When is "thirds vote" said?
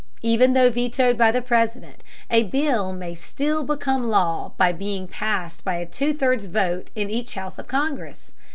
6.11-6.89